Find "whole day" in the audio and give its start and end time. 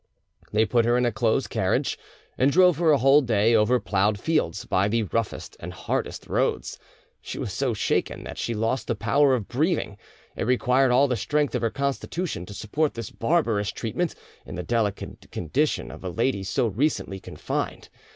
2.97-3.53